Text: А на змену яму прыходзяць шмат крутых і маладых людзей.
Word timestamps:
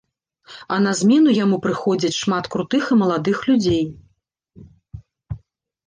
А 0.75 0.79
на 0.85 0.93
змену 0.99 1.35
яму 1.43 1.59
прыходзяць 1.67 2.13
шмат 2.23 2.45
крутых 2.57 2.83
і 2.93 2.99
маладых 3.05 3.47
людзей. 3.53 3.87